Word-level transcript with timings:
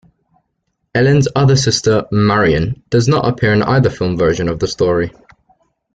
Ellen's 0.95 1.27
other 1.35 1.55
sister, 1.55 2.07
Marion, 2.11 2.81
does 2.89 3.07
not 3.07 3.27
appear 3.27 3.53
in 3.53 3.61
either 3.61 3.91
film 3.91 4.17
version 4.17 4.49
of 4.49 4.57
the 4.57 4.65
story. 4.67 5.11